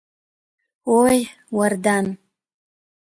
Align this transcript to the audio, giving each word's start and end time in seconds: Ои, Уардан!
Ои, 1.01 1.19
Уардан! 1.57 2.05